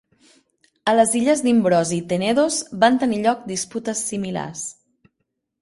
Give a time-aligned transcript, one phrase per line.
[0.93, 4.65] A les illes d'Imbros i Tenedos van tenir lloc disputes similars.